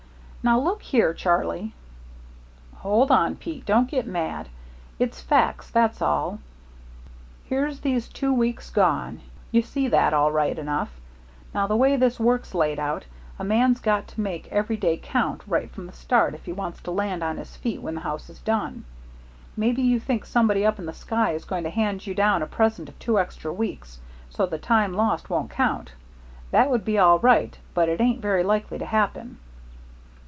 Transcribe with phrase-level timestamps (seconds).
[0.43, 1.75] "Now, look here, Charlie"
[2.81, 3.63] "Hold on, Pete.
[3.63, 4.49] Don't get mad.
[4.97, 6.39] It's facts, that's all.
[7.45, 9.19] Here's these two weeks gone.
[9.51, 10.89] You see that, all right enough.
[11.53, 13.05] Now, the way this work's laid out,
[13.37, 16.81] a man's got to make every day count right from the start if he wants
[16.81, 18.83] to land on his feet when the house is done.
[19.55, 22.47] Maybe you think somebody up in the sky is going to hand you down a
[22.47, 23.99] present of two extra weeks
[24.31, 24.55] so the
[24.89, 25.91] lost time won't count.
[26.49, 29.37] That would be all right, only it ain't very likely to happen."